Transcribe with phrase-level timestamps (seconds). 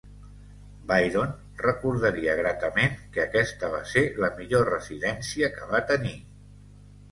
[0.91, 6.19] Byron recordaria gratament que aquesta va ser la millor residència que va tenir.